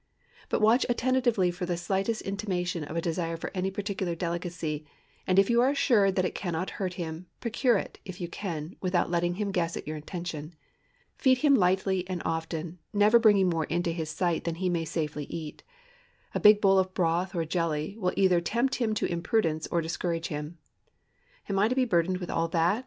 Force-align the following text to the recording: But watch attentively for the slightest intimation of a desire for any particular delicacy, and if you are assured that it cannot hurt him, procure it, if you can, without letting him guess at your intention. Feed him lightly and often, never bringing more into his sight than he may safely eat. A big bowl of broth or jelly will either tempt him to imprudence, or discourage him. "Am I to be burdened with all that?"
But 0.49 0.61
watch 0.61 0.83
attentively 0.89 1.51
for 1.51 1.67
the 1.67 1.77
slightest 1.77 2.23
intimation 2.23 2.83
of 2.83 2.95
a 2.95 3.01
desire 3.01 3.37
for 3.37 3.51
any 3.53 3.69
particular 3.69 4.15
delicacy, 4.15 4.83
and 5.27 5.37
if 5.37 5.47
you 5.47 5.61
are 5.61 5.69
assured 5.69 6.15
that 6.15 6.25
it 6.25 6.33
cannot 6.33 6.71
hurt 6.81 6.95
him, 6.95 7.27
procure 7.39 7.77
it, 7.77 7.99
if 8.03 8.19
you 8.19 8.27
can, 8.27 8.75
without 8.81 9.11
letting 9.11 9.35
him 9.35 9.51
guess 9.51 9.77
at 9.77 9.85
your 9.85 9.95
intention. 9.97 10.55
Feed 11.19 11.37
him 11.45 11.53
lightly 11.53 12.03
and 12.09 12.23
often, 12.25 12.79
never 12.91 13.19
bringing 13.19 13.47
more 13.47 13.65
into 13.65 13.91
his 13.91 14.09
sight 14.09 14.43
than 14.43 14.55
he 14.55 14.69
may 14.69 14.85
safely 14.85 15.25
eat. 15.25 15.61
A 16.33 16.39
big 16.39 16.61
bowl 16.61 16.79
of 16.79 16.95
broth 16.95 17.35
or 17.35 17.45
jelly 17.45 17.95
will 17.99 18.13
either 18.17 18.41
tempt 18.41 18.73
him 18.77 18.95
to 18.95 19.05
imprudence, 19.05 19.67
or 19.67 19.81
discourage 19.81 20.29
him. 20.29 20.57
"Am 21.47 21.59
I 21.59 21.67
to 21.67 21.75
be 21.75 21.85
burdened 21.85 22.17
with 22.17 22.31
all 22.31 22.47
that?" 22.47 22.79